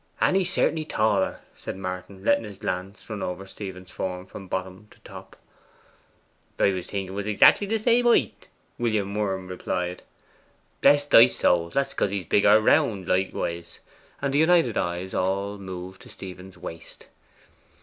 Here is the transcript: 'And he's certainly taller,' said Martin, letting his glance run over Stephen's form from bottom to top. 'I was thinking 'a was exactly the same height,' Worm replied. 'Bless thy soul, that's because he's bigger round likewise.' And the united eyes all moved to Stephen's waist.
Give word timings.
'And 0.19 0.35
he's 0.35 0.51
certainly 0.51 0.83
taller,' 0.83 1.41
said 1.55 1.77
Martin, 1.77 2.23
letting 2.23 2.43
his 2.43 2.57
glance 2.57 3.07
run 3.07 3.21
over 3.21 3.45
Stephen's 3.45 3.91
form 3.91 4.25
from 4.25 4.47
bottom 4.47 4.87
to 4.89 4.99
top. 5.01 5.35
'I 6.57 6.71
was 6.71 6.87
thinking 6.87 7.09
'a 7.09 7.13
was 7.13 7.27
exactly 7.27 7.67
the 7.67 7.77
same 7.77 8.07
height,' 8.07 8.47
Worm 8.79 9.47
replied. 9.47 10.01
'Bless 10.81 11.05
thy 11.05 11.27
soul, 11.27 11.69
that's 11.69 11.93
because 11.93 12.09
he's 12.09 12.25
bigger 12.25 12.59
round 12.59 13.07
likewise.' 13.07 13.77
And 14.23 14.33
the 14.33 14.39
united 14.39 14.75
eyes 14.75 15.13
all 15.13 15.59
moved 15.59 16.01
to 16.01 16.09
Stephen's 16.09 16.57
waist. 16.57 17.05